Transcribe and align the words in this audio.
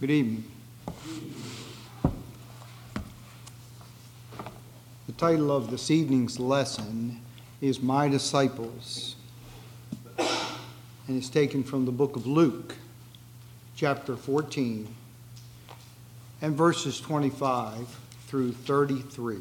Good 0.00 0.10
evening. 0.12 0.44
The 5.06 5.12
title 5.18 5.52
of 5.52 5.70
this 5.70 5.90
evening's 5.90 6.40
lesson 6.40 7.20
is 7.60 7.82
My 7.82 8.08
Disciples, 8.08 9.16
and 10.16 11.18
it's 11.18 11.28
taken 11.28 11.62
from 11.62 11.84
the 11.84 11.92
book 11.92 12.16
of 12.16 12.26
Luke, 12.26 12.76
chapter 13.76 14.16
14, 14.16 14.88
and 16.40 16.56
verses 16.56 16.98
25 16.98 17.86
through 18.26 18.52
33. 18.52 19.36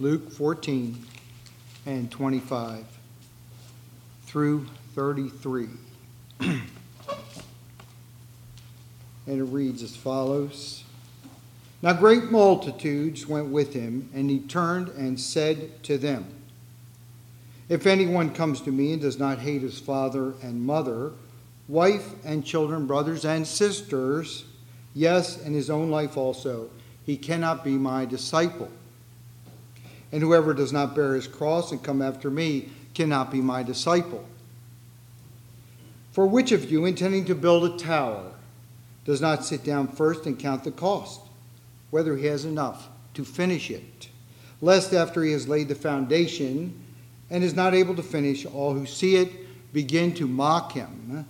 Luke 0.00 0.32
14 0.32 1.06
and 1.86 2.10
25 2.10 2.84
through 4.24 4.66
33. 4.96 5.68
and 9.26 9.40
it 9.40 9.44
reads 9.44 9.82
as 9.82 9.96
follows 9.96 10.84
Now 11.82 11.92
great 11.92 12.30
multitudes 12.30 13.26
went 13.26 13.48
with 13.48 13.72
him, 13.72 14.08
and 14.14 14.30
he 14.30 14.40
turned 14.40 14.88
and 14.88 15.18
said 15.18 15.82
to 15.84 15.98
them, 15.98 16.26
If 17.68 17.86
anyone 17.86 18.32
comes 18.32 18.60
to 18.62 18.72
me 18.72 18.92
and 18.92 19.02
does 19.02 19.18
not 19.18 19.38
hate 19.38 19.62
his 19.62 19.78
father 19.78 20.34
and 20.42 20.62
mother, 20.62 21.12
wife 21.68 22.14
and 22.24 22.44
children, 22.44 22.86
brothers 22.86 23.24
and 23.24 23.46
sisters, 23.46 24.44
yes, 24.94 25.42
and 25.42 25.54
his 25.54 25.70
own 25.70 25.90
life 25.90 26.16
also, 26.16 26.70
he 27.04 27.16
cannot 27.16 27.64
be 27.64 27.72
my 27.72 28.04
disciple. 28.04 28.70
And 30.12 30.22
whoever 30.22 30.54
does 30.54 30.72
not 30.72 30.94
bear 30.94 31.14
his 31.14 31.26
cross 31.26 31.72
and 31.72 31.82
come 31.82 32.00
after 32.00 32.30
me 32.30 32.70
cannot 32.94 33.30
be 33.30 33.40
my 33.40 33.62
disciple. 33.62 34.24
For 36.12 36.26
which 36.26 36.52
of 36.52 36.70
you, 36.70 36.86
intending 36.86 37.26
to 37.26 37.34
build 37.34 37.64
a 37.64 37.76
tower, 37.76 38.32
does 39.06 39.20
not 39.20 39.44
sit 39.44 39.62
down 39.62 39.86
first 39.86 40.26
and 40.26 40.36
count 40.36 40.64
the 40.64 40.70
cost, 40.72 41.20
whether 41.90 42.16
he 42.16 42.26
has 42.26 42.44
enough 42.44 42.88
to 43.14 43.24
finish 43.24 43.70
it, 43.70 44.08
lest 44.60 44.92
after 44.92 45.22
he 45.22 45.30
has 45.30 45.46
laid 45.46 45.68
the 45.68 45.74
foundation 45.76 46.82
and 47.30 47.44
is 47.44 47.54
not 47.54 47.72
able 47.72 47.94
to 47.94 48.02
finish, 48.02 48.44
all 48.44 48.74
who 48.74 48.84
see 48.84 49.14
it 49.16 49.72
begin 49.72 50.12
to 50.12 50.26
mock 50.26 50.72
him, 50.72 51.24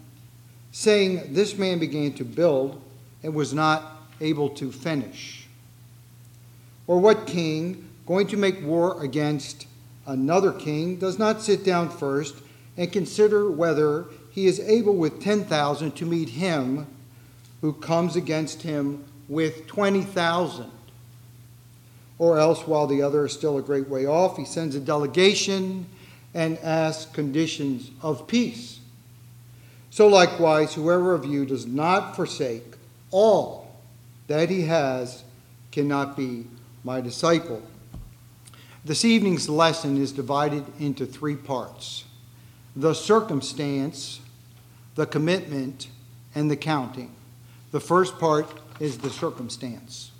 saying, 0.73 1.35
This 1.35 1.59
man 1.59 1.79
began 1.79 2.15
to 2.15 2.25
build 2.25 2.81
and 3.23 3.35
was 3.35 3.53
not 3.53 4.09
able 4.23 4.49
to 4.51 4.73
finish? 4.73 5.47
Or 6.87 6.99
what 6.99 7.27
king, 7.27 7.91
going 8.07 8.27
to 8.29 8.39
make 8.39 8.65
war 8.65 9.03
against 9.03 9.67
another 10.07 10.53
king, 10.53 10.97
does 10.97 11.19
not 11.19 11.43
sit 11.43 11.63
down 11.63 11.91
first 11.91 12.37
and 12.79 12.91
consider 12.91 13.51
whether 13.51 14.07
he 14.31 14.47
is 14.47 14.61
able 14.61 14.95
with 14.95 15.21
10,000 15.21 15.91
to 15.93 16.07
meet 16.07 16.31
him 16.31 16.87
who 17.67 17.73
comes 17.73 18.15
against 18.15 18.63
him 18.63 19.05
with 19.29 19.67
20,000. 19.67 20.71
Or 22.17 22.39
else, 22.39 22.65
while 22.65 22.87
the 22.87 23.03
other 23.03 23.27
is 23.27 23.33
still 23.33 23.59
a 23.59 23.61
great 23.61 23.89
way 23.89 24.07
off, 24.07 24.37
he 24.37 24.45
sends 24.45 24.77
a 24.77 24.81
delegation 24.81 25.87
and 26.33 26.59
asks 26.61 27.11
conditions 27.13 27.91
of 28.03 28.29
peace. 28.29 28.79
So, 29.91 30.07
likewise, 30.07 30.75
whoever 30.75 31.13
of 31.13 31.25
you 31.25 31.45
does 31.45 31.67
not 31.67 32.15
forsake 32.15 32.77
all 33.11 33.75
that 34.29 34.49
he 34.49 34.63
has 34.63 35.25
cannot 35.73 36.17
be 36.17 36.47
my 36.85 37.01
disciple. 37.01 37.61
This 38.85 39.05
evening's 39.05 39.49
lesson 39.49 40.01
is 40.01 40.13
divided 40.13 40.65
into 40.79 41.05
three 41.05 41.35
parts 41.35 42.05
the 42.77 42.95
circumstance 42.95 44.21
the 44.95 45.07
commitment, 45.07 45.89
and 46.37 46.49
the 46.49 46.57
counting. 46.57 47.16
The 47.77 47.81
first 47.81 48.19
part 48.19 48.49
is 48.81 48.97
the 48.97 49.11
circumstance. 49.11 50.11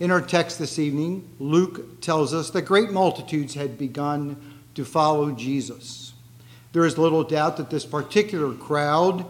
In 0.00 0.10
our 0.10 0.20
text 0.20 0.58
this 0.58 0.80
evening, 0.80 1.28
Luke 1.38 2.00
tells 2.00 2.34
us 2.34 2.50
that 2.50 2.62
great 2.62 2.90
multitudes 2.90 3.54
had 3.54 3.78
begun 3.78 4.58
to 4.74 4.84
follow 4.84 5.30
Jesus. 5.30 6.12
There 6.72 6.84
is 6.84 6.98
little 6.98 7.22
doubt 7.22 7.56
that 7.58 7.70
this 7.70 7.86
particular 7.86 8.52
crowd 8.52 9.24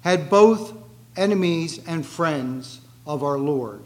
had 0.00 0.28
both 0.28 0.76
enemies 1.16 1.78
and 1.86 2.04
friends 2.04 2.80
of 3.06 3.22
our 3.22 3.38
Lord. 3.38 3.84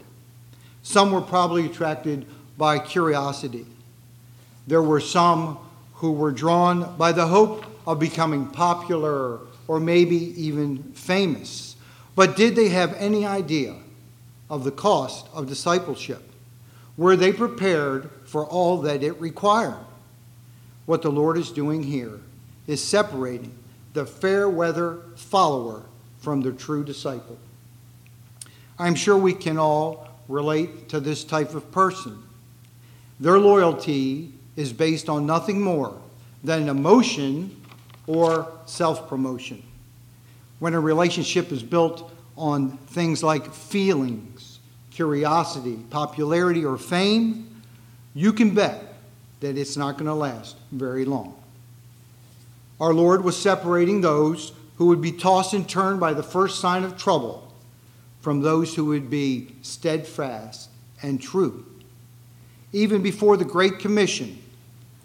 Some 0.81 1.11
were 1.11 1.21
probably 1.21 1.67
attracted 1.67 2.25
by 2.57 2.79
curiosity. 2.79 3.67
There 4.65 4.81
were 4.81 5.01
some 5.01 5.59
who 5.93 6.13
were 6.13 6.31
drawn 6.31 6.97
by 6.97 7.11
the 7.11 7.27
hope 7.27 7.63
of 7.85 7.99
becoming 7.99 8.47
popular 8.47 9.41
or 9.67 9.79
maybe 9.79 10.33
even 10.41 10.81
famous. 10.93 11.75
But 12.17 12.35
did 12.35 12.55
they 12.55 12.69
have 12.69 12.95
any 12.95 13.27
idea 13.27 13.75
of 14.49 14.63
the 14.63 14.71
cost 14.71 15.27
of 15.35 15.45
discipleship? 15.45 16.23
Were 16.97 17.15
they 17.15 17.31
prepared 17.31 18.09
for 18.25 18.43
all 18.43 18.81
that 18.81 19.03
it 19.03 19.21
required? 19.21 19.85
What 20.87 21.03
the 21.03 21.11
Lord 21.11 21.37
is 21.37 21.51
doing 21.51 21.83
here 21.83 22.19
is 22.65 22.83
separating 22.83 23.51
the 23.93 24.03
fair 24.03 24.49
weather 24.49 25.03
follower 25.15 25.83
from 26.17 26.41
the 26.41 26.53
true 26.53 26.83
disciple. 26.83 27.37
I'm 28.79 28.95
sure 28.95 29.15
we 29.15 29.33
can 29.33 29.59
all 29.59 30.09
relate 30.27 30.89
to 30.89 30.99
this 30.99 31.23
type 31.23 31.53
of 31.53 31.71
person. 31.71 32.23
Their 33.19 33.37
loyalty 33.37 34.33
is 34.55 34.73
based 34.73 35.07
on 35.07 35.27
nothing 35.27 35.61
more 35.61 35.95
than 36.43 36.67
emotion 36.67 37.61
or 38.07 38.51
self 38.65 39.07
promotion. 39.07 39.61
When 40.59 40.73
a 40.73 40.79
relationship 40.79 41.51
is 41.51 41.63
built 41.63 42.11
on 42.35 42.77
things 42.77 43.23
like 43.23 43.53
feelings, 43.53 44.59
curiosity, 44.91 45.79
popularity, 45.89 46.65
or 46.65 46.77
fame, 46.77 47.61
you 48.13 48.33
can 48.33 48.55
bet 48.55 48.95
that 49.39 49.57
it's 49.57 49.77
not 49.77 49.93
going 49.93 50.05
to 50.05 50.13
last 50.13 50.55
very 50.71 51.05
long. 51.05 51.35
Our 52.79 52.93
Lord 52.93 53.23
was 53.23 53.39
separating 53.39 54.01
those 54.01 54.53
who 54.77 54.87
would 54.87 55.01
be 55.01 55.11
tossed 55.11 55.53
and 55.53 55.67
turned 55.67 55.99
by 55.99 56.13
the 56.13 56.23
first 56.23 56.59
sign 56.59 56.83
of 56.83 56.97
trouble 56.97 57.51
from 58.21 58.41
those 58.41 58.75
who 58.75 58.85
would 58.85 59.09
be 59.09 59.55
steadfast 59.61 60.69
and 61.01 61.21
true. 61.21 61.65
Even 62.73 63.01
before 63.01 63.37
the 63.37 63.45
Great 63.45 63.79
Commission, 63.79 64.41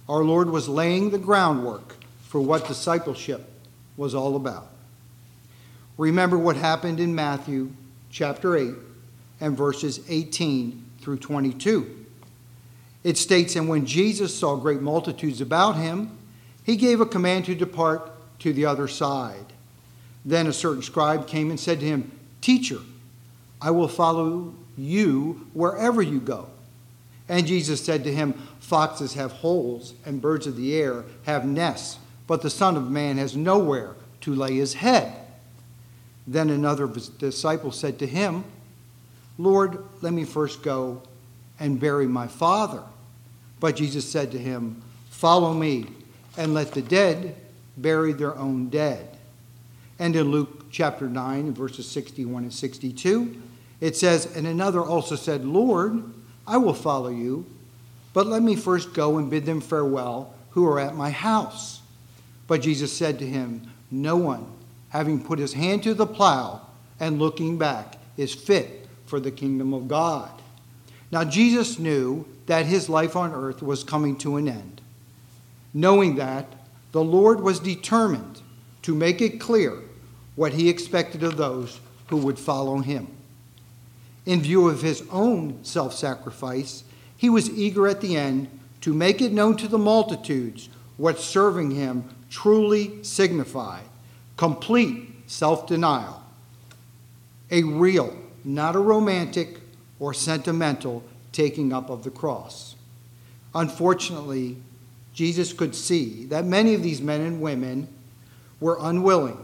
our 0.08 0.24
Lord 0.24 0.50
was 0.50 0.68
laying 0.68 1.10
the 1.10 1.18
groundwork 1.18 1.96
for 2.22 2.40
what 2.40 2.66
discipleship 2.66 3.48
was 3.96 4.14
all 4.14 4.36
about. 4.36 4.71
Remember 6.02 6.36
what 6.36 6.56
happened 6.56 6.98
in 6.98 7.14
Matthew 7.14 7.70
chapter 8.10 8.56
8 8.56 8.74
and 9.40 9.56
verses 9.56 10.00
18 10.08 10.84
through 11.00 11.18
22. 11.18 12.06
It 13.04 13.16
states, 13.16 13.54
And 13.54 13.68
when 13.68 13.86
Jesus 13.86 14.36
saw 14.36 14.56
great 14.56 14.80
multitudes 14.80 15.40
about 15.40 15.76
him, 15.76 16.18
he 16.64 16.74
gave 16.74 17.00
a 17.00 17.06
command 17.06 17.44
to 17.44 17.54
depart 17.54 18.10
to 18.40 18.52
the 18.52 18.66
other 18.66 18.88
side. 18.88 19.52
Then 20.24 20.48
a 20.48 20.52
certain 20.52 20.82
scribe 20.82 21.28
came 21.28 21.50
and 21.50 21.60
said 21.60 21.78
to 21.78 21.86
him, 21.86 22.10
Teacher, 22.40 22.80
I 23.60 23.70
will 23.70 23.86
follow 23.86 24.54
you 24.76 25.46
wherever 25.52 26.02
you 26.02 26.18
go. 26.18 26.48
And 27.28 27.46
Jesus 27.46 27.84
said 27.84 28.02
to 28.02 28.12
him, 28.12 28.32
Foxes 28.58 29.14
have 29.14 29.30
holes, 29.30 29.94
and 30.04 30.20
birds 30.20 30.48
of 30.48 30.56
the 30.56 30.74
air 30.74 31.04
have 31.26 31.44
nests 31.44 32.00
but 32.26 32.42
the 32.42 32.50
Son 32.50 32.76
of 32.76 32.90
Man 32.90 33.18
has 33.18 33.36
nowhere 33.36 33.94
to 34.22 34.34
lay 34.34 34.56
his 34.56 34.74
head. 34.74 35.21
Then 36.26 36.50
another 36.50 36.86
disciples 36.86 37.78
said 37.78 37.98
to 37.98 38.06
him, 38.06 38.44
Lord, 39.38 39.84
let 40.02 40.12
me 40.12 40.24
first 40.24 40.62
go 40.62 41.02
and 41.58 41.80
bury 41.80 42.06
my 42.06 42.26
father. 42.26 42.82
But 43.60 43.76
Jesus 43.76 44.10
said 44.10 44.32
to 44.32 44.38
him, 44.38 44.82
Follow 45.10 45.54
me, 45.54 45.86
and 46.36 46.54
let 46.54 46.72
the 46.72 46.82
dead 46.82 47.36
bury 47.76 48.12
their 48.12 48.36
own 48.36 48.68
dead. 48.68 49.16
And 49.98 50.16
in 50.16 50.30
Luke 50.30 50.66
chapter 50.70 51.08
9, 51.08 51.52
verses 51.52 51.88
61 51.88 52.44
and 52.44 52.52
62, 52.52 53.40
it 53.80 53.96
says, 53.96 54.36
And 54.36 54.46
another 54.46 54.82
also 54.82 55.16
said, 55.16 55.44
Lord, 55.44 56.02
I 56.46 56.56
will 56.56 56.74
follow 56.74 57.08
you, 57.08 57.46
but 58.12 58.26
let 58.26 58.42
me 58.42 58.56
first 58.56 58.94
go 58.94 59.18
and 59.18 59.30
bid 59.30 59.46
them 59.46 59.60
farewell 59.60 60.34
who 60.50 60.66
are 60.66 60.80
at 60.80 60.96
my 60.96 61.10
house. 61.10 61.80
But 62.46 62.62
Jesus 62.62 62.92
said 62.92 63.18
to 63.20 63.26
him, 63.26 63.70
No 63.90 64.16
one, 64.16 64.46
having 64.92 65.18
put 65.18 65.38
his 65.38 65.54
hand 65.54 65.82
to 65.82 65.94
the 65.94 66.06
plow 66.06 66.60
and 67.00 67.18
looking 67.18 67.56
back, 67.56 67.96
is 68.18 68.34
fit 68.34 68.86
for 69.06 69.18
the 69.18 69.30
kingdom 69.30 69.72
of 69.72 69.88
God. 69.88 70.30
Now, 71.10 71.24
Jesus 71.24 71.78
knew 71.78 72.26
that 72.44 72.66
his 72.66 72.90
life 72.90 73.16
on 73.16 73.32
earth 73.32 73.62
was 73.62 73.84
coming 73.84 74.16
to 74.18 74.36
an 74.36 74.48
end. 74.48 74.82
Knowing 75.72 76.16
that, 76.16 76.46
the 76.92 77.02
Lord 77.02 77.40
was 77.40 77.58
determined 77.58 78.42
to 78.82 78.94
make 78.94 79.22
it 79.22 79.40
clear 79.40 79.78
what 80.36 80.52
he 80.52 80.68
expected 80.68 81.22
of 81.22 81.38
those 81.38 81.80
who 82.08 82.18
would 82.18 82.38
follow 82.38 82.80
him. 82.80 83.08
In 84.26 84.42
view 84.42 84.68
of 84.68 84.82
his 84.82 85.02
own 85.10 85.64
self 85.64 85.94
sacrifice, 85.94 86.84
he 87.16 87.30
was 87.30 87.48
eager 87.48 87.88
at 87.88 88.02
the 88.02 88.14
end 88.14 88.60
to 88.82 88.92
make 88.92 89.22
it 89.22 89.32
known 89.32 89.56
to 89.56 89.68
the 89.68 89.78
multitudes 89.78 90.68
what 90.98 91.18
serving 91.18 91.70
him 91.70 92.04
truly 92.28 93.02
signified 93.02 93.84
complete 94.42 95.08
self 95.26 95.68
denial 95.68 96.20
a 97.52 97.62
real, 97.62 98.12
not 98.42 98.74
a 98.74 98.78
romantic 98.80 99.60
or 100.00 100.12
sentimental 100.12 101.04
taking 101.30 101.72
up 101.72 101.88
of 101.88 102.02
the 102.02 102.10
cross. 102.10 102.74
Unfortunately, 103.54 104.56
Jesus 105.14 105.52
could 105.52 105.76
see 105.76 106.24
that 106.24 106.44
many 106.44 106.74
of 106.74 106.82
these 106.82 107.00
men 107.00 107.20
and 107.20 107.40
women 107.40 107.86
were 108.58 108.78
unwilling 108.80 109.38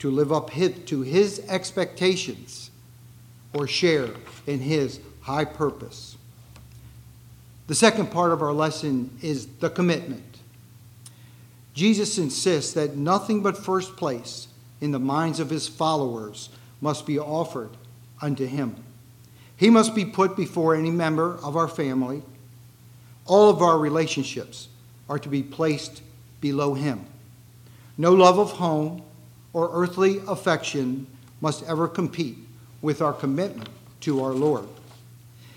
to 0.00 0.10
live 0.10 0.32
up 0.32 0.50
to 0.50 1.02
his 1.02 1.38
expectations 1.48 2.72
or 3.54 3.68
share 3.68 4.10
in 4.48 4.58
his 4.58 4.98
high 5.20 5.44
purpose. 5.44 6.16
The 7.68 7.76
second 7.76 8.10
part 8.10 8.32
of 8.32 8.42
our 8.42 8.52
lesson 8.52 9.16
is 9.22 9.46
the 9.46 9.70
commitment. 9.70 10.35
Jesus 11.76 12.16
insists 12.16 12.72
that 12.72 12.96
nothing 12.96 13.42
but 13.42 13.54
first 13.54 13.98
place 13.98 14.48
in 14.80 14.92
the 14.92 14.98
minds 14.98 15.40
of 15.40 15.50
his 15.50 15.68
followers 15.68 16.48
must 16.80 17.04
be 17.04 17.18
offered 17.18 17.68
unto 18.22 18.46
him. 18.46 18.82
He 19.58 19.68
must 19.68 19.94
be 19.94 20.06
put 20.06 20.38
before 20.38 20.74
any 20.74 20.90
member 20.90 21.36
of 21.42 21.54
our 21.54 21.68
family. 21.68 22.22
All 23.26 23.50
of 23.50 23.60
our 23.60 23.78
relationships 23.78 24.68
are 25.10 25.18
to 25.18 25.28
be 25.28 25.42
placed 25.42 26.00
below 26.40 26.72
him. 26.72 27.04
No 27.98 28.14
love 28.14 28.38
of 28.38 28.52
home 28.52 29.02
or 29.52 29.68
earthly 29.74 30.22
affection 30.26 31.06
must 31.42 31.62
ever 31.64 31.88
compete 31.88 32.38
with 32.80 33.02
our 33.02 33.12
commitment 33.12 33.68
to 34.00 34.24
our 34.24 34.32
Lord. 34.32 34.66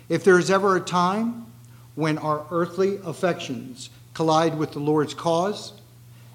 If 0.10 0.26
there 0.26 0.38
is 0.38 0.52
ever 0.52 0.76
a 0.76 0.82
time 0.82 1.46
when 1.96 2.18
our 2.18 2.46
earthly 2.52 3.00
affections 3.06 3.90
collide 4.14 4.58
with 4.58 4.74
the 4.74 4.80
Lord's 4.80 5.14
cause, 5.14 5.79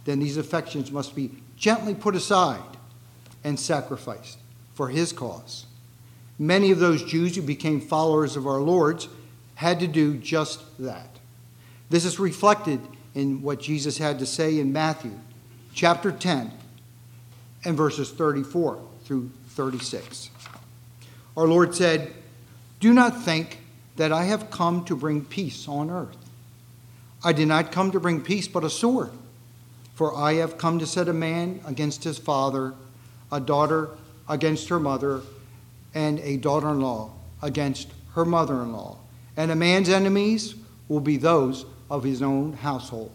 then 0.04 0.20
these 0.20 0.36
affections 0.36 0.90
must 0.90 1.14
be 1.14 1.30
gently 1.56 1.94
put 1.94 2.14
aside 2.14 2.60
and 3.42 3.58
sacrificed 3.58 4.38
for 4.74 4.88
his 4.88 5.12
cause. 5.12 5.66
Many 6.38 6.70
of 6.70 6.78
those 6.78 7.04
Jews 7.04 7.36
who 7.36 7.42
became 7.42 7.80
followers 7.80 8.36
of 8.36 8.46
our 8.46 8.60
Lord's 8.60 9.08
had 9.54 9.80
to 9.80 9.86
do 9.86 10.16
just 10.16 10.62
that. 10.78 11.08
This 11.90 12.04
is 12.04 12.18
reflected 12.18 12.80
in 13.14 13.42
what 13.42 13.60
Jesus 13.60 13.98
had 13.98 14.18
to 14.18 14.26
say 14.26 14.58
in 14.58 14.72
Matthew 14.72 15.12
chapter 15.74 16.10
10 16.10 16.50
and 17.64 17.76
verses 17.76 18.10
34 18.10 18.80
through 19.04 19.30
36. 19.50 20.30
Our 21.36 21.46
Lord 21.46 21.74
said, 21.74 22.12
Do 22.80 22.92
not 22.92 23.22
think 23.22 23.58
that 23.96 24.12
I 24.12 24.24
have 24.24 24.50
come 24.50 24.84
to 24.86 24.96
bring 24.96 25.24
peace 25.24 25.68
on 25.68 25.90
earth. 25.90 26.16
I 27.22 27.32
did 27.32 27.48
not 27.48 27.72
come 27.72 27.90
to 27.92 28.00
bring 28.00 28.20
peace, 28.20 28.48
but 28.48 28.64
a 28.64 28.70
sword. 28.70 29.10
For 29.94 30.14
I 30.16 30.34
have 30.34 30.58
come 30.58 30.78
to 30.80 30.86
set 30.86 31.08
a 31.08 31.12
man 31.12 31.60
against 31.66 32.04
his 32.04 32.18
father, 32.18 32.74
a 33.30 33.40
daughter 33.40 33.90
against 34.28 34.68
her 34.68 34.80
mother, 34.80 35.22
and 35.94 36.18
a 36.20 36.36
daughter 36.36 36.70
in 36.70 36.80
law 36.80 37.12
against 37.42 37.88
her 38.14 38.24
mother 38.24 38.62
in 38.62 38.72
law. 38.72 38.96
And 39.36 39.50
a 39.50 39.56
man's 39.56 39.88
enemies 39.88 40.54
will 40.88 41.00
be 41.00 41.16
those 41.16 41.64
of 41.90 42.02
his 42.02 42.22
own 42.22 42.54
household. 42.54 43.12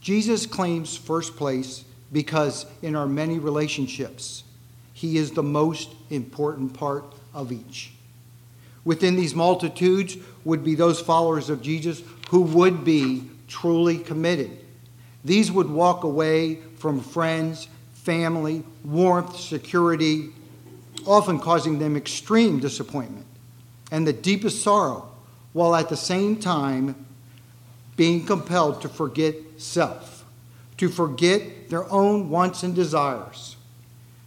Jesus 0.00 0.46
claims 0.46 0.96
first 0.96 1.36
place 1.36 1.84
because 2.12 2.66
in 2.82 2.94
our 2.94 3.06
many 3.06 3.38
relationships, 3.38 4.44
he 4.92 5.16
is 5.16 5.32
the 5.32 5.42
most 5.42 5.90
important 6.10 6.74
part 6.74 7.04
of 7.34 7.52
each. 7.52 7.92
Within 8.84 9.16
these 9.16 9.34
multitudes 9.34 10.16
would 10.44 10.64
be 10.64 10.74
those 10.74 11.00
followers 11.00 11.50
of 11.50 11.62
Jesus 11.62 12.02
who 12.30 12.40
would 12.40 12.84
be 12.84 13.24
truly 13.46 13.98
committed. 13.98 14.64
These 15.24 15.50
would 15.52 15.68
walk 15.68 16.04
away 16.04 16.56
from 16.76 17.00
friends, 17.00 17.68
family, 17.92 18.62
warmth, 18.84 19.38
security, 19.38 20.30
often 21.06 21.38
causing 21.38 21.78
them 21.78 21.96
extreme 21.96 22.60
disappointment 22.60 23.26
and 23.90 24.06
the 24.06 24.12
deepest 24.12 24.62
sorrow, 24.62 25.08
while 25.52 25.74
at 25.74 25.88
the 25.88 25.96
same 25.96 26.36
time 26.36 27.06
being 27.96 28.24
compelled 28.24 28.80
to 28.82 28.88
forget 28.88 29.34
self, 29.56 30.24
to 30.76 30.88
forget 30.88 31.68
their 31.70 31.90
own 31.90 32.30
wants 32.30 32.62
and 32.62 32.74
desires, 32.74 33.56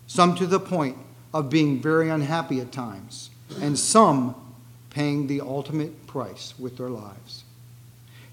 some 0.08 0.36
to 0.36 0.46
the 0.46 0.60
point 0.60 0.98
of 1.34 1.50
being 1.50 1.82
very 1.82 2.10
unhappy 2.10 2.60
at 2.60 2.72
times, 2.72 3.30
and 3.62 3.78
some 3.78 4.36
paying 4.90 5.28
the 5.28 5.40
ultimate 5.40 6.08
price 6.08 6.54
with 6.60 6.78
their 6.78 6.90
lives. 6.90 7.44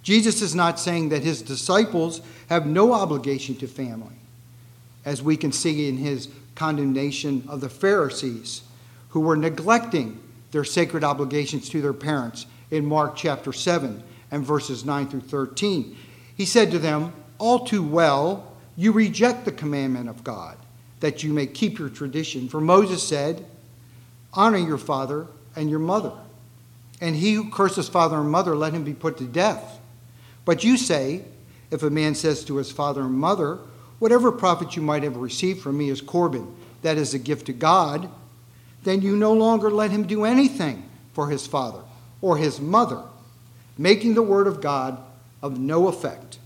Jesus 0.08 0.40
is 0.40 0.54
not 0.54 0.80
saying 0.80 1.10
that 1.10 1.22
his 1.22 1.42
disciples 1.42 2.22
have 2.48 2.64
no 2.64 2.94
obligation 2.94 3.54
to 3.56 3.66
family, 3.66 4.16
as 5.04 5.22
we 5.22 5.36
can 5.36 5.52
see 5.52 5.86
in 5.86 5.98
his 5.98 6.30
condemnation 6.54 7.44
of 7.46 7.60
the 7.60 7.68
Pharisees 7.68 8.62
who 9.10 9.20
were 9.20 9.36
neglecting 9.36 10.18
their 10.50 10.64
sacred 10.64 11.04
obligations 11.04 11.68
to 11.68 11.82
their 11.82 11.92
parents 11.92 12.46
in 12.70 12.86
Mark 12.86 13.16
chapter 13.16 13.52
7 13.52 14.02
and 14.30 14.46
verses 14.46 14.82
9 14.82 15.08
through 15.08 15.20
13. 15.20 15.94
He 16.34 16.46
said 16.46 16.70
to 16.70 16.78
them, 16.78 17.12
All 17.36 17.66
too 17.66 17.82
well, 17.82 18.50
you 18.78 18.92
reject 18.92 19.44
the 19.44 19.52
commandment 19.52 20.08
of 20.08 20.24
God, 20.24 20.56
that 21.00 21.22
you 21.22 21.34
may 21.34 21.46
keep 21.46 21.78
your 21.78 21.90
tradition. 21.90 22.48
For 22.48 22.62
Moses 22.62 23.06
said, 23.06 23.44
Honor 24.32 24.56
your 24.56 24.78
father 24.78 25.26
and 25.54 25.68
your 25.68 25.80
mother. 25.80 26.14
And 26.98 27.14
he 27.14 27.34
who 27.34 27.50
curses 27.50 27.90
father 27.90 28.16
and 28.16 28.30
mother, 28.30 28.56
let 28.56 28.72
him 28.72 28.84
be 28.84 28.94
put 28.94 29.18
to 29.18 29.24
death. 29.24 29.77
But 30.48 30.64
you 30.64 30.78
say, 30.78 31.26
If 31.70 31.82
a 31.82 31.90
man 31.90 32.14
says 32.14 32.42
to 32.46 32.56
his 32.56 32.72
father 32.72 33.02
and 33.02 33.12
mother, 33.12 33.58
Whatever 33.98 34.32
profit 34.32 34.76
you 34.76 34.80
might 34.80 35.02
have 35.02 35.18
received 35.18 35.60
from 35.60 35.76
me 35.76 35.90
is 35.90 36.00
Corban, 36.00 36.56
that 36.80 36.96
is 36.96 37.12
a 37.12 37.18
gift 37.18 37.44
to 37.46 37.52
God, 37.52 38.08
then 38.82 39.02
you 39.02 39.14
no 39.14 39.34
longer 39.34 39.70
let 39.70 39.90
him 39.90 40.06
do 40.06 40.24
anything 40.24 40.88
for 41.12 41.28
his 41.28 41.46
father 41.46 41.82
or 42.22 42.38
his 42.38 42.62
mother, 42.62 43.02
making 43.76 44.14
the 44.14 44.22
word 44.22 44.46
of 44.46 44.62
God 44.62 44.96
of 45.42 45.58
no 45.58 45.86
effect 45.86 46.38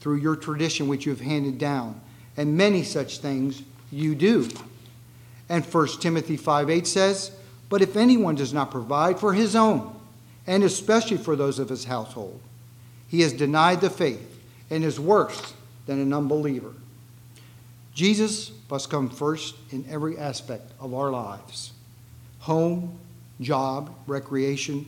through 0.00 0.16
your 0.16 0.36
tradition 0.36 0.88
which 0.88 1.04
you 1.04 1.12
have 1.12 1.20
handed 1.20 1.58
down. 1.58 2.00
And 2.38 2.56
many 2.56 2.82
such 2.82 3.18
things 3.18 3.62
you 3.92 4.14
do. 4.14 4.48
And 5.50 5.66
1 5.66 5.86
Timothy 6.00 6.38
5 6.38 6.70
8 6.70 6.86
says, 6.86 7.30
But 7.68 7.82
if 7.82 7.94
anyone 7.94 8.36
does 8.36 8.54
not 8.54 8.70
provide 8.70 9.20
for 9.20 9.34
his 9.34 9.54
own, 9.54 9.94
and 10.46 10.64
especially 10.64 11.18
for 11.18 11.36
those 11.36 11.58
of 11.58 11.68
his 11.68 11.84
household, 11.84 12.40
he 13.10 13.22
has 13.22 13.32
denied 13.32 13.80
the 13.80 13.90
faith 13.90 14.40
and 14.70 14.84
is 14.84 15.00
worse 15.00 15.52
than 15.86 16.00
an 16.00 16.12
unbeliever. 16.12 16.72
Jesus 17.92 18.52
must 18.70 18.88
come 18.88 19.10
first 19.10 19.56
in 19.70 19.84
every 19.90 20.16
aspect 20.16 20.70
of 20.78 20.94
our 20.94 21.10
lives 21.10 21.72
home, 22.38 22.98
job, 23.40 23.92
recreation. 24.06 24.86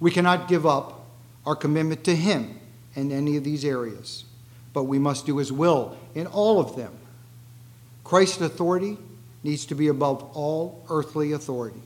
We 0.00 0.10
cannot 0.10 0.48
give 0.48 0.66
up 0.66 1.06
our 1.46 1.54
commitment 1.54 2.04
to 2.04 2.14
Him 2.14 2.58
in 2.94 3.12
any 3.12 3.36
of 3.36 3.44
these 3.44 3.64
areas, 3.64 4.24
but 4.74 4.84
we 4.84 4.98
must 4.98 5.24
do 5.24 5.38
His 5.38 5.52
will 5.52 5.96
in 6.14 6.26
all 6.26 6.58
of 6.60 6.76
them. 6.76 6.92
Christ's 8.02 8.40
authority 8.40 8.98
needs 9.44 9.64
to 9.66 9.74
be 9.76 9.88
above 9.88 10.22
all 10.34 10.84
earthly 10.90 11.32
authority. 11.32 11.80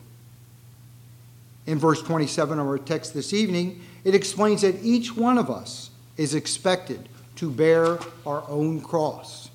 In 1.67 1.79
verse 1.79 2.01
27 2.03 2.59
of 2.59 2.67
our 2.67 2.79
text 2.79 3.13
this 3.13 3.33
evening, 3.33 3.81
it 4.05 4.15
explains 4.15 4.63
that 4.63 4.83
each 4.83 5.17
one 5.17 5.37
of 5.37 5.51
us 5.51 5.91
is 6.17 6.35
expected 6.35 7.09
to 7.37 7.51
bear 7.51 7.99
our 8.25 8.45
own 8.49 8.81
cross. 8.81 9.51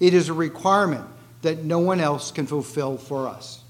It 0.00 0.14
is 0.14 0.28
a 0.28 0.34
requirement 0.34 1.06
that 1.42 1.64
no 1.64 1.78
one 1.78 2.00
else 2.00 2.30
can 2.30 2.46
fulfill 2.46 2.96
for 2.96 3.28
us. 3.28 3.60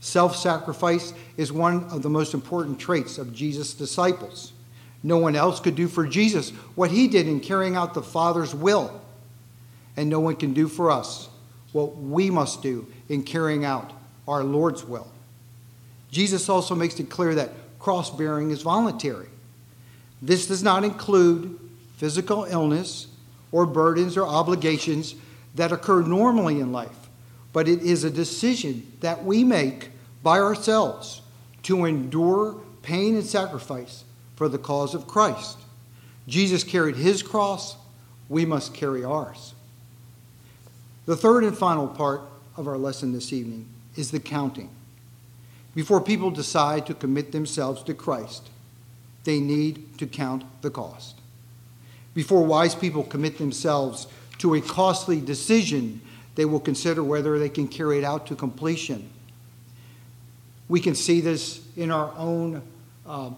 Self 0.00 0.36
sacrifice 0.36 1.12
is 1.36 1.52
one 1.52 1.84
of 1.90 2.02
the 2.02 2.08
most 2.08 2.34
important 2.34 2.78
traits 2.78 3.18
of 3.18 3.34
Jesus' 3.34 3.74
disciples. 3.74 4.52
No 5.02 5.18
one 5.18 5.36
else 5.36 5.60
could 5.60 5.74
do 5.74 5.88
for 5.88 6.06
Jesus 6.06 6.50
what 6.74 6.90
he 6.90 7.08
did 7.08 7.26
in 7.26 7.40
carrying 7.40 7.76
out 7.76 7.94
the 7.94 8.02
Father's 8.02 8.54
will. 8.54 9.00
And 9.96 10.08
no 10.08 10.20
one 10.20 10.36
can 10.36 10.54
do 10.54 10.68
for 10.68 10.90
us 10.90 11.28
what 11.72 11.96
we 11.96 12.30
must 12.30 12.62
do 12.62 12.86
in 13.08 13.24
carrying 13.24 13.64
out 13.64 13.92
our 14.26 14.44
Lord's 14.44 14.84
will. 14.84 15.08
Jesus 16.10 16.48
also 16.48 16.74
makes 16.74 16.98
it 16.98 17.10
clear 17.10 17.34
that 17.34 17.52
cross 17.78 18.10
bearing 18.10 18.50
is 18.50 18.62
voluntary. 18.62 19.28
This 20.22 20.46
does 20.46 20.62
not 20.62 20.84
include 20.84 21.58
physical 21.96 22.44
illness 22.44 23.08
or 23.52 23.66
burdens 23.66 24.16
or 24.16 24.26
obligations 24.26 25.14
that 25.54 25.72
occur 25.72 26.02
normally 26.02 26.60
in 26.60 26.72
life, 26.72 27.08
but 27.52 27.68
it 27.68 27.82
is 27.82 28.04
a 28.04 28.10
decision 28.10 28.90
that 29.00 29.24
we 29.24 29.44
make 29.44 29.90
by 30.22 30.38
ourselves 30.38 31.22
to 31.64 31.84
endure 31.84 32.60
pain 32.82 33.14
and 33.14 33.24
sacrifice 33.24 34.04
for 34.36 34.48
the 34.48 34.58
cause 34.58 34.94
of 34.94 35.06
Christ. 35.06 35.58
Jesus 36.26 36.62
carried 36.62 36.96
his 36.96 37.22
cross, 37.22 37.76
we 38.28 38.44
must 38.44 38.74
carry 38.74 39.04
ours. 39.04 39.54
The 41.06 41.16
third 41.16 41.44
and 41.44 41.56
final 41.56 41.88
part 41.88 42.20
of 42.56 42.68
our 42.68 42.76
lesson 42.76 43.12
this 43.12 43.32
evening 43.32 43.66
is 43.96 44.10
the 44.10 44.20
counting. 44.20 44.70
Before 45.78 46.00
people 46.00 46.32
decide 46.32 46.86
to 46.86 46.94
commit 46.94 47.30
themselves 47.30 47.84
to 47.84 47.94
Christ, 47.94 48.50
they 49.22 49.38
need 49.38 49.96
to 49.98 50.08
count 50.08 50.42
the 50.60 50.70
cost. 50.70 51.20
Before 52.14 52.42
wise 52.42 52.74
people 52.74 53.04
commit 53.04 53.38
themselves 53.38 54.08
to 54.38 54.56
a 54.56 54.60
costly 54.60 55.20
decision, 55.20 56.00
they 56.34 56.44
will 56.44 56.58
consider 56.58 57.04
whether 57.04 57.38
they 57.38 57.48
can 57.48 57.68
carry 57.68 57.96
it 57.96 58.02
out 58.02 58.26
to 58.26 58.34
completion 58.34 59.08
We 60.68 60.80
can 60.80 60.96
see 60.96 61.20
this 61.20 61.60
in 61.76 61.92
our 61.92 62.12
own 62.16 62.60
uh, 63.06 63.30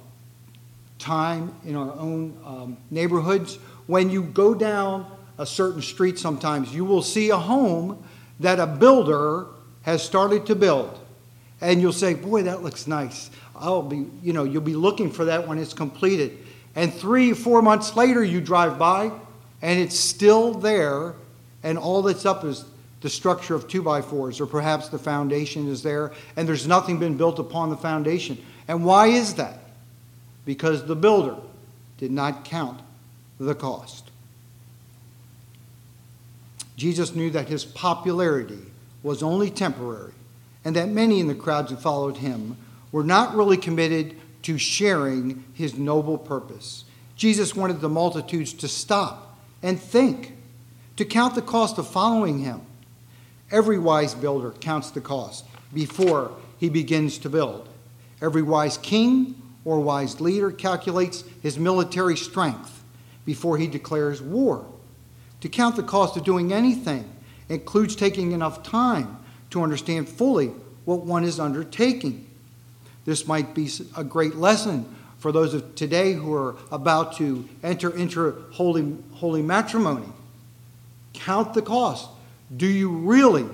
time, 0.99 1.55
in 1.67 1.77
our 1.77 1.93
own 1.93 2.35
um, 2.47 2.79
neighborhoods. 2.91 3.57
When 3.87 4.09
you 4.09 4.23
go 4.23 4.55
down 4.55 5.05
a 5.37 5.45
certain 5.45 5.83
street, 5.83 6.19
sometimes 6.19 6.75
you 6.75 6.87
will 6.87 7.03
see 7.03 7.29
a 7.29 7.37
home 7.37 8.03
that 8.41 8.59
a 8.59 8.67
builder 8.67 9.45
has 9.83 10.03
started 10.03 10.47
to 10.47 10.55
build. 10.55 10.97
And 11.61 11.81
you'll 11.81 11.93
say, 11.93 12.15
Boy, 12.15 12.45
that 12.45 12.63
looks 12.63 12.87
nice. 12.87 13.31
I'll 13.55 13.83
be, 13.83 14.07
you 14.23 14.33
know, 14.33 14.45
you'll 14.45 14.63
be 14.63 14.75
looking 14.75 15.11
for 15.11 15.27
that 15.27 15.47
when 15.47 15.59
it's 15.59 15.75
completed. 15.75 16.39
And 16.75 16.93
three, 16.93 17.33
four 17.33 17.63
months 17.63 17.97
later, 17.97 18.23
you 18.23 18.41
drive 18.41 18.79
by 18.79 19.13
and 19.63 19.79
it's 19.79 19.99
still 19.99 20.55
there, 20.55 21.15
and 21.63 21.77
all 21.77 22.03
that's 22.03 22.25
up 22.25 22.45
is 22.45 22.65
the 23.03 23.11
structure 23.11 23.55
of 23.55 23.69
two 23.69 23.83
by 23.83 24.03
fours, 24.03 24.41
or 24.41 24.47
perhaps 24.47 24.89
the 24.89 24.99
foundation 24.99 25.69
is 25.69 25.83
there, 25.83 26.13
and 26.37 26.49
there's 26.49 26.67
nothing 26.67 26.99
been 26.99 27.17
built 27.17 27.39
upon 27.39 27.71
the 27.71 27.77
foundation. 27.77 28.39
And 28.69 28.85
why 28.85 29.09
is 29.09 29.35
that? 29.35 29.59
Because 30.45 30.87
the 30.87 30.97
builder 30.97 31.37
did 31.99 32.11
not 32.11 32.45
count 32.45 32.81
the 33.39 33.55
cost. 33.55 34.11
Jesus 36.77 37.15
knew 37.15 37.31
that 37.31 37.49
his 37.49 37.65
popularity 37.65 38.61
was 39.03 39.23
only 39.23 39.51
temporary, 39.51 40.13
and 40.65 40.77
that 40.77 40.89
many 40.89 41.21
in 41.21 41.29
the 41.29 41.35
crowds 41.35 41.71
who 41.71 41.77
followed 41.77 42.19
him 42.19 42.57
were 42.93 43.05
not 43.05 43.35
really 43.35 43.57
committed 43.57 44.17
to 44.43 44.59
sharing 44.59 45.45
his 45.55 45.77
noble 45.77 46.19
purpose. 46.19 46.85
Jesus 47.17 47.55
wanted 47.55 47.81
the 47.81 47.89
multitudes 47.89 48.53
to 48.55 48.69
stop 48.69 49.39
and 49.63 49.79
think, 49.79 50.37
to 50.97 51.05
count 51.05 51.35
the 51.35 51.43
cost 51.43 51.79
of 51.79 51.87
following 51.89 52.41
him. 52.41 52.63
Every 53.51 53.79
wise 53.79 54.15
builder 54.15 54.53
counts 54.53 54.91
the 54.91 55.01
cost 55.01 55.45
before 55.73 56.33
he 56.59 56.69
begins 56.69 57.19
to 57.19 57.29
build. 57.29 57.69
Every 58.23 58.43
wise 58.43 58.79
king 58.79 59.41
or 59.65 59.81
wise 59.81 60.21
leader 60.21 60.51
calculates 60.51 61.25
his 61.43 61.59
military 61.59 62.17
strength 62.17 62.83
before 63.25 63.59
he 63.59 63.67
declares 63.67 64.23
war. 64.23 64.65
To 65.41 65.49
count 65.49 65.77
the 65.77 65.83
cost 65.83 66.17
of 66.17 66.25
doing 66.25 66.53
anything 66.53 67.11
includes 67.49 67.97
taking 67.97 68.33
enough 68.33 68.63
time 68.63 69.19
to 69.51 69.63
understand 69.63 70.09
fully 70.09 70.53
what 70.85 71.01
one 71.01 71.25
is 71.25 71.39
undertaking. 71.39 72.27
This 73.05 73.27
might 73.27 73.55
be 73.55 73.69
a 73.97 74.05
great 74.05 74.37
lesson 74.37 74.97
for 75.19 75.33
those 75.33 75.53
of 75.53 75.75
today 75.75 76.13
who 76.13 76.33
are 76.35 76.57
about 76.73 77.17
to 77.17 77.49
enter 77.63 77.95
into 77.95 78.45
holy, 78.53 78.97
holy 79.13 79.43
matrimony. 79.43 80.07
Count 81.13 81.55
the 81.55 81.63
cost. 81.63 82.09
Do 82.57 82.67
you 82.67 82.89
really 82.91 83.47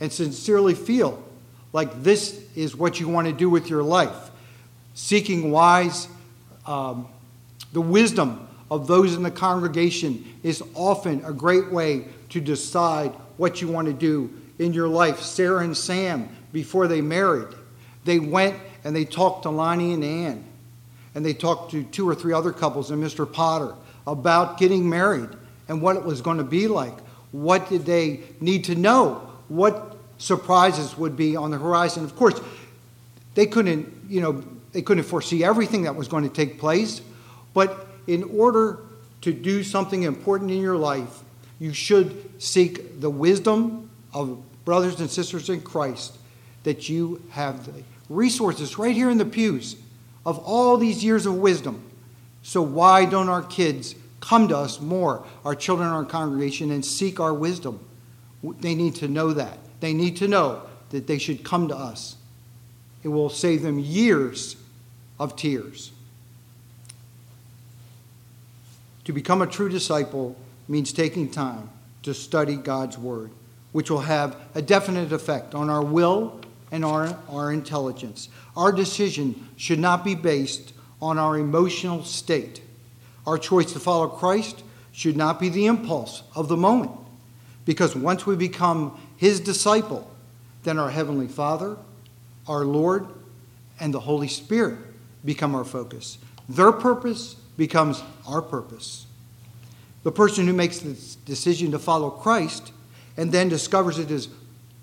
and 0.00 0.12
sincerely 0.12 0.74
feel 0.74 1.22
like 1.72 2.02
this 2.02 2.44
is 2.54 2.76
what 2.76 3.00
you 3.00 3.08
want 3.08 3.26
to 3.26 3.32
do 3.32 3.48
with 3.48 3.68
your 3.68 3.82
life? 3.82 4.30
Seeking 4.94 5.50
wise, 5.50 6.08
um, 6.66 7.08
the 7.72 7.80
wisdom 7.80 8.46
of 8.70 8.86
those 8.86 9.14
in 9.14 9.22
the 9.22 9.30
congregation 9.30 10.24
is 10.42 10.62
often 10.74 11.24
a 11.24 11.32
great 11.32 11.70
way 11.72 12.04
to 12.30 12.40
decide 12.40 13.12
what 13.36 13.60
you 13.60 13.68
want 13.68 13.86
to 13.86 13.92
do 13.92 14.32
in 14.58 14.72
your 14.72 14.88
life. 14.88 15.20
Sarah 15.20 15.64
and 15.64 15.76
Sam, 15.76 16.28
before 16.52 16.88
they 16.88 17.00
married, 17.00 17.48
they 18.04 18.18
went 18.18 18.56
and 18.84 18.94
they 18.94 19.04
talked 19.04 19.44
to 19.44 19.50
Lonnie 19.50 19.92
and 19.92 20.04
Ann, 20.04 20.44
and 21.14 21.24
they 21.24 21.34
talked 21.34 21.70
to 21.72 21.84
two 21.84 22.08
or 22.08 22.14
three 22.14 22.32
other 22.32 22.52
couples 22.52 22.90
and 22.90 23.02
Mr. 23.02 23.30
Potter 23.30 23.74
about 24.06 24.58
getting 24.58 24.88
married 24.88 25.30
and 25.68 25.80
what 25.80 25.96
it 25.96 26.04
was 26.04 26.20
going 26.20 26.38
to 26.38 26.44
be 26.44 26.68
like. 26.68 26.98
What 27.32 27.68
did 27.68 27.86
they 27.86 28.20
need 28.40 28.64
to 28.64 28.74
know? 28.74 29.28
What 29.48 29.96
surprises 30.18 30.96
would 30.96 31.16
be 31.16 31.36
on 31.36 31.50
the 31.50 31.58
horizon? 31.58 32.04
Of 32.04 32.14
course, 32.14 32.40
they 33.34 33.46
couldn't, 33.46 33.92
you 34.08 34.20
know, 34.20 34.44
they 34.72 34.82
couldn't 34.82 35.04
foresee 35.04 35.42
everything 35.42 35.82
that 35.82 35.96
was 35.96 36.08
going 36.08 36.24
to 36.24 36.34
take 36.34 36.58
place, 36.58 37.00
but 37.52 37.86
in 38.06 38.24
order 38.24 38.78
to 39.22 39.32
do 39.32 39.64
something 39.64 40.02
important 40.02 40.50
in 40.50 40.60
your 40.60 40.76
life, 40.76 41.22
you 41.58 41.72
should 41.72 42.42
seek 42.42 43.00
the 43.00 43.08
wisdom 43.08 43.90
of 44.14 44.38
brothers 44.64 45.00
and 45.00 45.10
sisters 45.10 45.50
in 45.50 45.60
Christ 45.60 46.16
that 46.62 46.88
you 46.88 47.22
have 47.30 47.66
the 47.66 47.82
resources 48.08 48.78
right 48.78 48.94
here 48.94 49.10
in 49.10 49.18
the 49.18 49.24
pews 49.24 49.76
of 50.24 50.38
all 50.38 50.76
these 50.76 51.04
years 51.04 51.26
of 51.26 51.34
wisdom. 51.36 51.84
So, 52.42 52.62
why 52.62 53.04
don't 53.04 53.28
our 53.28 53.42
kids 53.42 53.94
come 54.20 54.48
to 54.48 54.56
us 54.56 54.80
more, 54.80 55.24
our 55.44 55.54
children 55.54 55.88
our 55.88 56.04
congregation, 56.04 56.70
and 56.70 56.84
seek 56.84 57.20
our 57.20 57.34
wisdom? 57.34 57.80
They 58.60 58.74
need 58.74 58.94
to 58.96 59.08
know 59.08 59.32
that. 59.32 59.58
They 59.80 59.92
need 59.92 60.16
to 60.18 60.28
know 60.28 60.62
that 60.90 61.06
they 61.06 61.18
should 61.18 61.44
come 61.44 61.68
to 61.68 61.76
us. 61.76 62.16
It 63.02 63.08
will 63.08 63.30
save 63.30 63.62
them 63.62 63.78
years 63.78 64.56
of 65.18 65.36
tears. 65.36 65.92
To 69.04 69.12
become 69.12 69.42
a 69.42 69.46
true 69.46 69.68
disciple 69.68 70.36
means 70.68 70.92
taking 70.92 71.30
time 71.30 71.68
to 72.02 72.14
study 72.14 72.56
God's 72.56 72.96
Word, 72.96 73.30
which 73.74 73.90
will 73.90 74.02
have 74.02 74.36
a 74.54 74.62
definite 74.62 75.10
effect 75.10 75.52
on 75.52 75.68
our 75.68 75.82
will 75.82 76.40
and 76.70 76.84
our, 76.84 77.18
our 77.28 77.52
intelligence. 77.52 78.28
Our 78.56 78.70
decision 78.70 79.48
should 79.56 79.80
not 79.80 80.04
be 80.04 80.14
based 80.14 80.72
on 81.02 81.18
our 81.18 81.36
emotional 81.36 82.04
state. 82.04 82.62
Our 83.26 83.36
choice 83.36 83.72
to 83.72 83.80
follow 83.80 84.06
Christ 84.06 84.62
should 84.92 85.16
not 85.16 85.40
be 85.40 85.48
the 85.48 85.66
impulse 85.66 86.22
of 86.36 86.46
the 86.46 86.56
moment, 86.56 86.92
because 87.64 87.96
once 87.96 88.24
we 88.24 88.36
become 88.36 88.96
His 89.16 89.40
disciple, 89.40 90.08
then 90.62 90.78
our 90.78 90.90
Heavenly 90.90 91.26
Father, 91.26 91.76
our 92.46 92.64
Lord, 92.64 93.08
and 93.80 93.92
the 93.92 93.98
Holy 93.98 94.28
Spirit 94.28 94.78
become 95.24 95.52
our 95.52 95.64
focus. 95.64 96.18
Their 96.48 96.70
purpose 96.70 97.34
becomes 97.56 98.04
our 98.24 98.40
purpose. 98.40 99.06
The 100.04 100.12
person 100.12 100.46
who 100.46 100.52
makes 100.52 100.78
the 100.78 100.96
decision 101.24 101.72
to 101.72 101.80
follow 101.80 102.10
Christ 102.10 102.70
and 103.16 103.32
then 103.32 103.48
discovers 103.48 103.98
it 103.98 104.10
is 104.10 104.28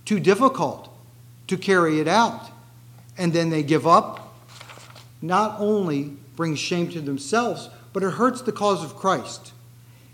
too 0.05 0.19
difficult 0.19 0.89
to 1.47 1.57
carry 1.57 1.99
it 1.99 2.07
out. 2.07 2.49
And 3.17 3.33
then 3.33 3.49
they 3.49 3.63
give 3.63 3.85
up, 3.85 4.35
not 5.21 5.59
only 5.59 6.13
brings 6.35 6.59
shame 6.59 6.89
to 6.91 7.01
themselves, 7.01 7.69
but 7.93 8.03
it 8.03 8.11
hurts 8.11 8.41
the 8.41 8.51
cause 8.51 8.83
of 8.83 8.95
Christ. 8.95 9.51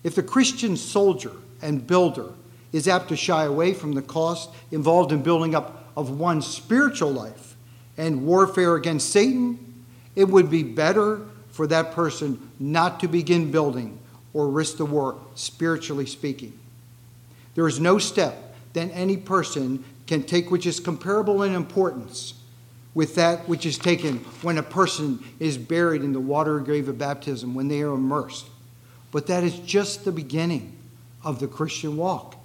If 0.04 0.16
the 0.16 0.24
Christian 0.24 0.76
soldier 0.78 1.32
and 1.62 1.86
builder 1.86 2.32
is 2.72 2.88
apt 2.88 3.10
to 3.10 3.16
shy 3.16 3.46
away 3.46 3.74
from 3.74 3.94
the 3.94 4.02
cost 4.02 4.50
involved 4.72 5.12
in 5.12 5.22
building 5.22 5.56
up 5.56 5.92
of 5.96 6.20
one's 6.20 6.46
spiritual 6.46 7.12
life 7.12 7.56
and 7.98 8.26
warfare 8.26 8.76
against 8.76 9.10
Satan, 9.10 9.86
it 10.16 10.28
would 10.28 10.50
be 10.50 10.64
better 10.64 11.22
for 11.50 11.68
that 11.68 11.92
person 11.92 12.52
not 12.60 13.00
to 13.00 13.08
begin 13.08 13.52
building 13.52 13.98
or 14.34 14.48
risk 14.48 14.78
the 14.78 14.86
war, 14.86 15.18
spiritually 15.36 16.06
speaking. 16.06 16.58
There 17.58 17.68
is 17.68 17.80
no 17.80 17.98
step 17.98 18.54
that 18.74 18.92
any 18.94 19.18
person 19.18 19.84
can 20.06 20.22
take 20.22 20.52
which 20.52 20.68
is 20.68 20.80
comparable 20.80 21.42
in 21.42 21.56
importance 21.56 22.36
with 22.94 23.16
that 23.16 23.50
which 23.50 23.66
is 23.66 23.80
taken 23.80 24.20
when 24.44 24.60
a 24.60 24.64
person 24.64 25.26
is 25.40 25.58
buried 25.58 26.04
in 26.04 26.14
the 26.14 26.20
water 26.20 26.60
grave 26.60 26.88
of 26.88 27.00
baptism, 27.00 27.56
when 27.56 27.68
they 27.68 27.82
are 27.82 27.96
immersed. 27.96 28.46
But 29.12 29.26
that 29.26 29.44
is 29.44 29.58
just 29.58 30.06
the 30.06 30.12
beginning 30.12 30.78
of 31.24 31.40
the 31.40 31.48
Christian 31.48 31.98
walk. 31.98 32.36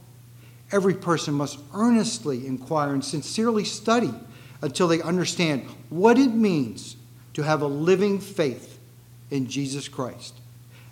Every 0.70 0.94
person 0.94 1.34
must 1.34 1.58
earnestly 1.74 2.46
inquire 2.46 2.94
and 2.94 3.04
sincerely 3.04 3.64
study 3.64 4.14
until 4.62 4.88
they 4.88 5.02
understand 5.02 5.66
what 5.90 6.18
it 6.18 6.32
means 6.32 6.96
to 7.34 7.42
have 7.42 7.60
a 7.60 7.66
living 7.66 8.18
faith 8.18 8.78
in 9.30 9.46
Jesus 9.46 9.88
Christ. 9.88 10.32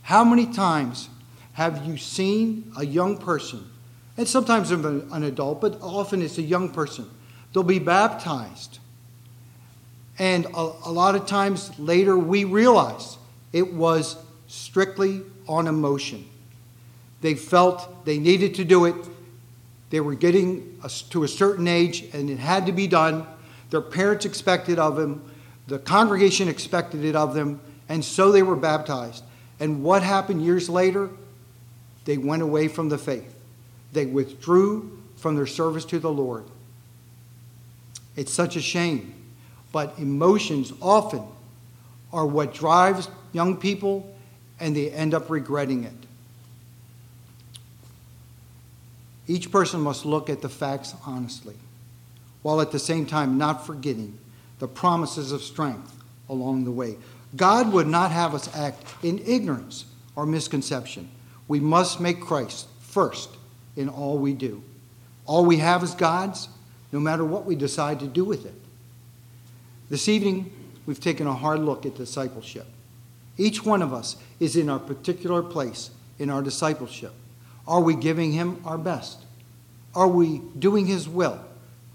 How 0.03 0.25
many 0.25 0.45
times 0.45 1.09
have 1.55 1.87
you 1.87 1.97
seen 1.97 2.71
a 2.77 2.85
young 2.85 3.17
person 3.17 3.70
and 4.21 4.29
sometimes 4.29 4.71
an 4.71 5.23
adult, 5.25 5.63
but 5.63 5.79
often 5.81 6.21
it's 6.21 6.37
a 6.37 6.43
young 6.43 6.69
person. 6.69 7.09
They'll 7.55 7.63
be 7.63 7.79
baptized. 7.79 8.79
And 10.19 10.45
a, 10.45 10.73
a 10.85 10.93
lot 10.93 11.15
of 11.15 11.25
times 11.25 11.71
later, 11.79 12.19
we 12.19 12.45
realize 12.45 13.17
it 13.55 13.73
was 13.73 14.19
strictly 14.47 15.23
on 15.49 15.67
emotion. 15.67 16.29
They 17.23 17.35
felt 17.35 18.05
they 18.05 18.19
needed 18.19 18.57
to 18.57 18.65
do 18.67 18.85
it. 18.85 18.95
They 19.89 20.01
were 20.01 20.15
getting 20.15 20.79
to 21.09 21.25
a 21.25 21.29
certain 21.29 21.67
age 21.67 22.05
and 22.13 22.29
it 22.29 22.39
had 22.39 22.67
to 22.67 22.73
be 22.73 22.87
done. 22.87 23.27
Their 23.71 23.81
parents 23.81 24.27
expected 24.27 24.79
of 24.79 24.97
them, 24.97 25.33
the 25.67 25.79
congregation 25.79 26.47
expected 26.47 27.07
it 27.07 27.17
of 27.17 27.33
them, 27.33 27.59
and 27.89 28.05
so 28.05 28.31
they 28.31 28.43
were 28.43 28.55
baptized. 28.55 29.25
And 29.59 29.83
what 29.83 30.03
happened 30.03 30.45
years 30.45 30.69
later? 30.69 31.09
They 32.05 32.19
went 32.19 32.43
away 32.43 32.69
from 32.69 32.91
the 32.91 32.99
faith. 32.99 33.40
They 33.93 34.07
withdrew 34.07 34.99
from 35.17 35.37
their 35.37 35.47
service 35.47 35.85
to 35.87 35.99
the 35.99 36.11
Lord. 36.11 36.45
It's 38.17 38.33
such 38.33 38.57
a 38.57 38.61
shame, 38.61 39.15
but 39.73 39.99
emotions 39.99 40.73
often 40.81 41.23
are 42.13 42.27
what 42.27 42.55
drives 42.55 43.09
young 43.33 43.57
people, 43.57 44.15
and 44.59 44.75
they 44.75 44.91
end 44.91 45.15
up 45.15 45.31
regretting 45.31 45.85
it. 45.85 45.93
Each 49.27 49.51
person 49.51 49.81
must 49.81 50.05
look 50.05 50.29
at 50.29 50.43
the 50.43 50.49
facts 50.49 50.95
honestly, 51.07 51.55
while 52.43 52.61
at 52.61 52.73
the 52.73 52.79
same 52.79 53.07
time 53.07 53.39
not 53.39 53.65
forgetting 53.65 54.19
the 54.59 54.67
promises 54.67 55.31
of 55.31 55.43
strength 55.43 55.95
along 56.29 56.65
the 56.65 56.73
way. 56.73 56.97
God 57.37 57.73
would 57.73 57.87
not 57.87 58.11
have 58.11 58.35
us 58.35 58.55
act 58.57 58.83
in 59.03 59.21
ignorance 59.25 59.85
or 60.17 60.27
misconception. 60.27 61.09
We 61.47 61.61
must 61.61 62.01
make 62.01 62.21
Christ 62.21 62.67
first 62.81 63.31
in 63.81 63.89
all 63.89 64.19
we 64.19 64.33
do. 64.33 64.63
All 65.27 65.45
we 65.45 65.57
have 65.57 65.83
is 65.83 65.95
God's, 65.95 66.49
no 66.93 67.01
matter 67.01 67.25
what 67.25 67.45
we 67.45 67.57
decide 67.57 68.01
to 68.01 68.07
do 68.07 68.25
with 68.25 68.47
it. 68.47 68.55
This 69.89 70.09
evening, 70.09 70.53
we've 70.87 71.01
taken 71.01 71.27
a 71.27 71.35
hard 71.35 71.61
look 71.61 71.87
at 71.87 71.97
discipleship. 71.97 72.67
Each 73.37 73.65
one 73.65 73.83
of 73.83 73.93
us 73.93 74.17
is 74.39 74.55
in 74.55 74.69
our 74.69 74.79
particular 74.79 75.43
place 75.43 75.91
in 76.19 76.31
our 76.31 76.43
discipleship. 76.43 77.13
Are 77.67 77.81
we 77.81 77.95
giving 77.97 78.33
Him 78.33 78.61
our 78.65 78.79
best? 78.79 79.19
Are 79.95 80.09
we 80.09 80.43
doing 80.59 80.87
His 80.87 81.09
will? 81.09 81.41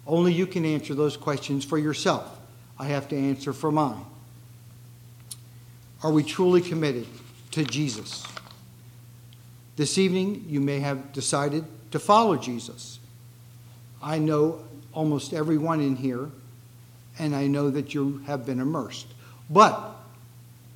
Only 0.08 0.34
you 0.34 0.48
can 0.48 0.66
answer 0.66 0.94
those 0.94 1.16
questions 1.16 1.64
for 1.64 1.78
yourself. 1.78 2.40
I 2.78 2.86
have 2.86 3.08
to 3.10 3.16
answer 3.16 3.54
for 3.54 3.72
mine. 3.72 4.04
Are 6.04 6.12
we 6.12 6.24
truly 6.24 6.62
committed 6.62 7.08
to 7.52 7.64
Jesus? 7.64 8.26
This 9.76 9.98
evening, 9.98 10.46
you 10.48 10.62
may 10.62 10.80
have 10.80 11.12
decided 11.14 11.66
to 11.96 12.00
follow 12.00 12.36
Jesus. 12.36 13.00
I 14.04 14.18
know 14.18 14.62
almost 14.92 15.34
everyone 15.34 15.80
in 15.80 15.96
here, 15.96 16.30
and 17.18 17.34
I 17.34 17.48
know 17.48 17.70
that 17.70 17.94
you 17.94 18.22
have 18.28 18.46
been 18.46 18.60
immersed. 18.60 19.08
But 19.50 19.96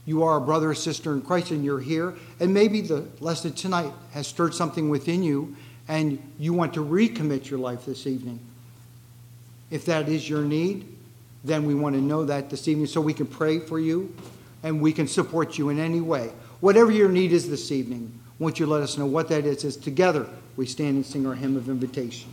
you 0.06 0.24
are 0.24 0.38
a 0.38 0.42
brother 0.42 0.70
or 0.70 0.76
sister 0.76 1.12
in 1.12 1.22
Christ, 1.22 1.52
and 1.52 1.66
you're 1.66 1.82
here, 1.82 2.16
and 2.40 2.54
maybe 2.54 2.80
the 2.80 3.06
lesson 3.20 3.52
tonight 3.52 3.92
has 4.14 4.28
stirred 4.28 4.54
something 4.54 4.88
within 4.88 5.22
you, 5.22 5.58
and 5.90 6.24
you 6.40 6.54
want 6.54 6.74
to 6.76 6.86
recommit 6.86 7.50
your 7.50 7.60
life 7.60 7.86
this 7.86 8.08
evening. 8.08 8.40
If 9.72 9.84
that 9.88 10.08
is 10.08 10.30
your 10.30 10.44
need, 10.44 10.88
then 11.44 11.66
we 11.66 11.76
want 11.76 11.96
to 11.96 12.02
know 12.02 12.24
that 12.24 12.50
this 12.50 12.66
evening 12.70 12.88
so 12.88 13.02
we 13.02 13.14
can 13.14 13.28
pray 13.28 13.60
for 13.60 13.78
you 13.78 14.16
and 14.64 14.82
we 14.82 14.94
can 14.94 15.08
support 15.08 15.58
you 15.58 15.68
in 15.68 15.80
any 15.80 16.00
way. 16.00 16.32
Whatever 16.62 16.92
your 16.92 17.10
need 17.10 17.34
is 17.34 17.50
this 17.50 17.72
evening, 17.72 18.19
won't 18.40 18.60
you 18.60 18.66
let 18.66 18.82
us 18.82 18.98
know 18.98 19.06
what 19.06 19.28
that 19.28 19.46
is 19.46 19.64
as 19.66 19.78
together 19.78 20.28
we 20.56 20.66
stand 20.66 20.96
and 20.96 21.06
sing 21.06 21.28
our 21.28 21.36
hymn 21.36 21.56
of 21.56 21.70
invitation. 21.70 22.32